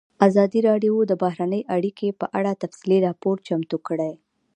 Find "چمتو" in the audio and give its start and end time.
3.47-3.77